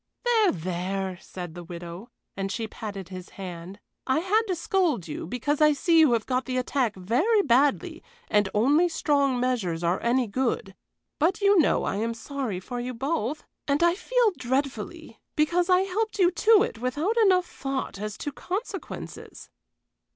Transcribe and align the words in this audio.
"There, 0.25 0.51
there!" 0.51 1.17
said 1.21 1.53
the 1.53 1.63
widow, 1.63 2.09
and 2.35 2.51
she 2.51 2.67
patted 2.67 3.09
his 3.09 3.29
hand. 3.37 3.79
"I 4.07 4.17
had 4.17 4.41
to 4.47 4.55
scold 4.55 5.07
you, 5.07 5.27
because 5.27 5.61
I 5.61 5.73
see 5.73 5.99
you 5.99 6.13
have 6.13 6.25
got 6.25 6.45
the 6.45 6.57
attack 6.57 6.95
very 6.95 7.43
badly 7.43 8.01
and 8.27 8.49
only 8.51 8.89
strong 8.89 9.39
measures 9.39 9.83
are 9.83 10.01
any 10.01 10.25
good; 10.25 10.73
but 11.19 11.39
you 11.39 11.59
know 11.59 11.83
I 11.83 11.97
am 11.97 12.15
sorry 12.15 12.59
for 12.59 12.79
you 12.79 12.95
both, 12.95 13.43
and 13.67 13.79
feel 13.79 14.31
dreadfully, 14.39 15.19
because 15.35 15.69
I 15.69 15.81
helped 15.81 16.17
you 16.17 16.31
to 16.31 16.63
it 16.63 16.79
without 16.79 17.15
enough 17.19 17.45
thought 17.45 17.99
as 18.01 18.17
to 18.17 18.31
consequences." 18.31 19.51